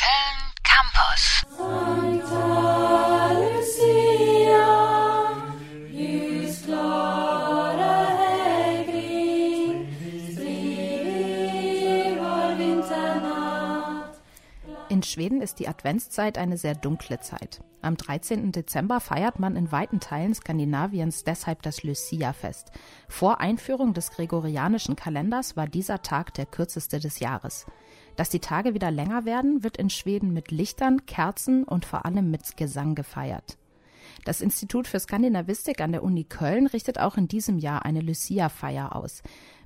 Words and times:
Köln 0.00 0.52
Campus. 0.62 1.44
In 14.88 15.02
Schweden 15.02 15.40
ist 15.40 15.58
die 15.58 15.68
Adventszeit 15.68 16.38
eine 16.38 16.56
sehr 16.56 16.74
dunkle 16.74 17.20
Zeit. 17.20 17.62
Am 17.82 17.96
13. 17.96 18.52
Dezember 18.52 19.00
feiert 19.00 19.38
man 19.38 19.56
in 19.56 19.70
weiten 19.70 20.00
Teilen 20.00 20.34
Skandinaviens 20.34 21.24
deshalb 21.24 21.62
das 21.62 21.82
Lucia-Fest. 21.82 22.72
Vor 23.08 23.40
Einführung 23.40 23.94
des 23.94 24.10
gregorianischen 24.10 24.96
Kalenders 24.96 25.56
war 25.56 25.66
dieser 25.66 26.02
Tag 26.02 26.34
der 26.34 26.46
kürzeste 26.46 27.00
des 27.00 27.20
Jahres. 27.20 27.66
Dass 28.20 28.28
die 28.28 28.38
Tage 28.38 28.74
wieder 28.74 28.90
länger 28.90 29.24
werden, 29.24 29.64
wird 29.64 29.78
in 29.78 29.88
Schweden 29.88 30.34
mit 30.34 30.50
Lichtern, 30.50 31.06
Kerzen 31.06 31.64
und 31.64 31.86
vor 31.86 32.04
allem 32.04 32.30
mit 32.30 32.54
Gesang 32.58 32.94
gefeiert. 32.94 33.56
Das 34.26 34.42
Institut 34.42 34.86
für 34.86 35.00
Skandinavistik 35.00 35.80
an 35.80 35.92
der 35.92 36.02
Uni 36.02 36.24
Köln 36.24 36.66
richtet 36.66 36.98
auch 36.98 37.16
in 37.16 37.28
diesem 37.28 37.58
Jahr 37.58 37.86
eine 37.86 38.02
Lucia-Feier 38.02 38.94
aus. 38.94 39.22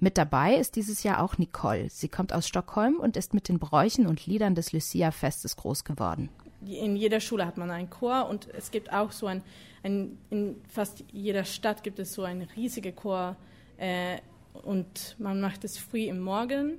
Mit 0.00 0.16
dabei 0.16 0.54
ist 0.54 0.76
dieses 0.76 1.02
Jahr 1.02 1.22
auch 1.22 1.36
Nicole. 1.36 1.90
Sie 1.90 2.08
kommt 2.08 2.32
aus 2.32 2.48
Stockholm 2.48 2.96
und 2.96 3.18
ist 3.18 3.34
mit 3.34 3.50
den 3.50 3.58
Bräuchen 3.58 4.06
und 4.06 4.24
Liedern 4.24 4.54
des 4.54 4.72
Lucia-Festes 4.72 5.56
groß 5.56 5.84
geworden. 5.84 6.30
in 6.66 6.96
jeder 6.96 7.20
Schule 7.20 7.44
hat 7.44 7.58
man 7.58 7.70
einen 7.70 7.90
Chor 7.90 8.30
und 8.30 8.48
es 8.54 8.70
gibt 8.70 8.90
auch 8.94 9.12
so 9.12 9.26
ein, 9.26 9.42
ein 9.82 10.16
in 10.30 10.56
fast 10.70 11.04
jeder 11.12 11.44
Stadt 11.44 11.82
gibt 11.82 11.98
es 11.98 12.14
so 12.14 12.22
einen 12.22 12.48
riesigen 12.56 12.96
Chor 12.96 13.36
äh, 13.76 14.16
und 14.62 15.16
man 15.18 15.38
macht 15.38 15.64
es 15.64 15.76
früh 15.76 16.04
im 16.04 16.20
Morgen 16.20 16.78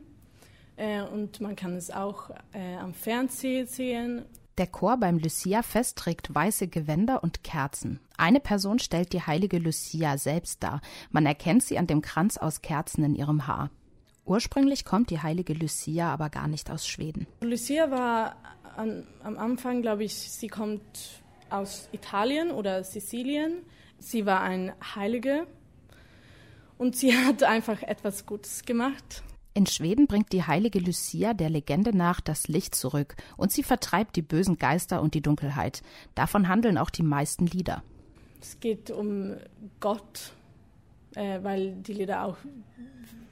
äh, 0.80 1.02
und 1.02 1.42
man 1.42 1.56
kann 1.56 1.76
es 1.76 1.92
auch 1.92 2.30
äh, 2.54 2.78
am 2.78 2.94
Fernsehen 2.94 3.68
sehen. 3.68 4.26
Der 4.58 4.68
Chor 4.68 4.98
beim 4.98 5.20
Lucia-Fest 5.20 5.98
trägt 5.98 6.34
weiße 6.34 6.68
Gewänder 6.68 7.24
und 7.24 7.44
Kerzen. 7.44 8.00
Eine 8.18 8.40
Person 8.40 8.80
stellt 8.80 9.14
die 9.14 9.22
heilige 9.22 9.58
Lucia 9.58 10.18
selbst 10.18 10.64
dar. 10.64 10.82
Man 11.12 11.26
erkennt 11.26 11.64
sie 11.64 11.78
an 11.78 11.88
dem 11.88 12.02
Kranz 12.02 12.38
aus 12.38 12.62
Kerzen 12.62 13.04
in 13.04 13.16
ihrem 13.16 13.48
Haar. 13.48 13.70
Ursprünglich 14.26 14.86
kommt 14.86 15.10
die 15.10 15.22
heilige 15.22 15.54
Lucia 15.54 16.12
aber 16.14 16.30
gar 16.30 16.48
nicht 16.48 16.70
aus 16.70 16.88
Schweden. 16.88 17.26
Lucia 17.42 17.90
war 17.90 18.36
an, 18.76 19.08
am 19.24 19.38
Anfang, 19.38 19.82
glaube 19.82 20.04
ich, 20.04 20.14
sie 20.16 20.48
kommt 20.48 21.22
aus 21.50 21.90
Italien 21.92 22.52
oder 22.52 22.84
Sizilien. 22.84 23.64
Sie 23.98 24.26
war 24.26 24.42
ein 24.42 24.74
Heilige 24.96 25.48
und 26.78 26.96
sie 26.96 27.16
hat 27.26 27.44
einfach 27.44 27.82
etwas 27.82 28.26
Gutes 28.26 28.64
gemacht. 28.66 29.24
In 29.54 29.66
Schweden 29.66 30.08
bringt 30.08 30.32
die 30.32 30.44
heilige 30.44 30.80
Lucia 30.80 31.34
der 31.34 31.50
Legende 31.50 31.96
nach 31.96 32.22
das 32.22 32.48
Licht 32.48 32.76
zurück 32.76 33.16
und 33.36 33.52
sie 33.52 33.64
vertreibt 33.64 34.16
die 34.16 34.22
bösen 34.22 34.58
Geister 34.58 35.02
und 35.02 35.14
die 35.16 35.22
Dunkelheit. 35.22 35.82
Davon 36.16 36.48
handeln 36.48 36.78
auch 36.78 36.90
die 36.90 37.04
meisten 37.04 37.48
Lieder. 37.48 37.84
Es 38.42 38.60
geht 38.60 38.90
um 38.92 39.36
Gott, 39.80 40.34
äh, 41.16 41.40
weil 41.44 41.74
die 41.76 41.94
Lieder 41.94 42.24
auch 42.24 42.38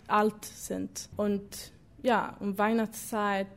alt 0.08 0.44
sind. 0.44 1.10
Und 1.16 1.72
ja, 2.04 2.36
um 2.40 2.58
Weihnachtszeit, 2.58 3.48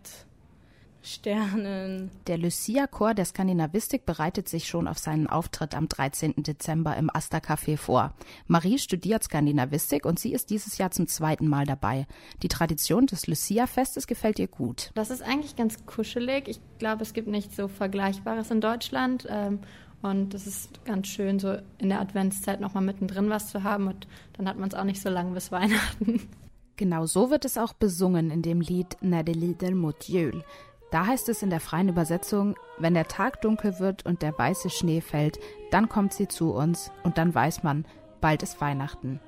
Sternen. 1.02 2.10
Der 2.26 2.38
Lucia-Chor 2.38 3.14
der 3.14 3.24
Skandinavistik 3.24 4.04
bereitet 4.04 4.48
sich 4.48 4.68
schon 4.68 4.86
auf 4.86 4.98
seinen 4.98 5.26
Auftritt 5.26 5.74
am 5.74 5.88
13. 5.88 6.42
Dezember 6.42 6.96
im 6.96 7.10
Asta 7.14 7.38
Café 7.38 7.76
vor. 7.76 8.12
Marie 8.46 8.78
studiert 8.78 9.24
Skandinavistik 9.24 10.04
und 10.04 10.18
sie 10.18 10.32
ist 10.32 10.50
dieses 10.50 10.78
Jahr 10.78 10.90
zum 10.90 11.06
zweiten 11.06 11.48
Mal 11.48 11.64
dabei. 11.64 12.06
Die 12.42 12.48
Tradition 12.48 13.06
des 13.06 13.26
Lucia-Festes 13.26 14.06
gefällt 14.06 14.38
ihr 14.38 14.48
gut. 14.48 14.90
Das 14.94 15.10
ist 15.10 15.22
eigentlich 15.22 15.56
ganz 15.56 15.86
kuschelig. 15.86 16.48
Ich 16.48 16.60
glaube, 16.78 17.02
es 17.02 17.12
gibt 17.12 17.28
nicht 17.28 17.54
so 17.54 17.68
Vergleichbares 17.68 18.50
in 18.50 18.60
Deutschland. 18.60 19.26
Ähm, 19.30 19.60
und 20.02 20.32
es 20.34 20.46
ist 20.46 20.84
ganz 20.84 21.08
schön, 21.08 21.38
so 21.38 21.58
in 21.78 21.90
der 21.90 22.00
Adventszeit 22.00 22.60
nochmal 22.60 22.82
mittendrin 22.82 23.28
was 23.28 23.50
zu 23.50 23.62
haben. 23.64 23.88
Und 23.88 24.06
dann 24.34 24.48
hat 24.48 24.58
man 24.58 24.68
es 24.68 24.74
auch 24.74 24.84
nicht 24.84 25.00
so 25.00 25.10
lange 25.10 25.32
bis 25.32 25.52
Weihnachten. 25.52 26.28
Genau 26.76 27.04
so 27.04 27.30
wird 27.30 27.44
es 27.44 27.58
auch 27.58 27.74
besungen 27.74 28.30
in 28.30 28.40
dem 28.40 28.62
Lied 28.62 28.96
När 29.02 29.22
det 29.22 29.36
lider 29.36 29.74
mot 29.74 30.08
jul. 30.08 30.42
Da 30.90 31.06
heißt 31.06 31.28
es 31.28 31.42
in 31.42 31.50
der 31.50 31.60
freien 31.60 31.88
Übersetzung, 31.88 32.56
wenn 32.78 32.94
der 32.94 33.06
Tag 33.06 33.40
dunkel 33.42 33.78
wird 33.78 34.04
und 34.06 34.22
der 34.22 34.36
weiße 34.36 34.70
Schnee 34.70 35.00
fällt, 35.00 35.38
dann 35.70 35.88
kommt 35.88 36.12
sie 36.12 36.26
zu 36.26 36.52
uns 36.52 36.90
und 37.04 37.16
dann 37.16 37.34
weiß 37.34 37.62
man, 37.62 37.84
bald 38.20 38.42
ist 38.42 38.60
Weihnachten. 38.60 39.20